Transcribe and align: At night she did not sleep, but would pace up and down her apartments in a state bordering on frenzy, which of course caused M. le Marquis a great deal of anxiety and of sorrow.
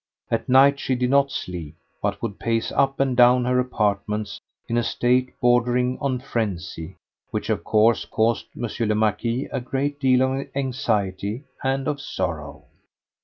At 0.31 0.49
night 0.49 0.79
she 0.79 0.95
did 0.95 1.11
not 1.11 1.29
sleep, 1.31 1.75
but 2.01 2.23
would 2.23 2.39
pace 2.39 2.71
up 2.71 2.99
and 2.99 3.15
down 3.15 3.45
her 3.45 3.59
apartments 3.59 4.41
in 4.67 4.75
a 4.75 4.81
state 4.81 5.31
bordering 5.39 5.99
on 6.01 6.17
frenzy, 6.17 6.97
which 7.29 7.51
of 7.51 7.63
course 7.63 8.05
caused 8.05 8.47
M. 8.55 8.67
le 8.87 8.95
Marquis 8.95 9.47
a 9.51 9.61
great 9.61 9.99
deal 9.99 10.23
of 10.23 10.47
anxiety 10.55 11.43
and 11.63 11.87
of 11.87 12.01
sorrow. 12.01 12.63